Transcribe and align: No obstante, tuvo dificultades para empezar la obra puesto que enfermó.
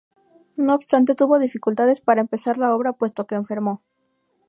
No 0.57 0.73
obstante, 0.73 1.13
tuvo 1.13 1.37
dificultades 1.37 2.01
para 2.01 2.21
empezar 2.21 2.57
la 2.57 2.73
obra 2.73 2.91
puesto 2.93 3.27
que 3.27 3.35
enfermó. 3.35 3.83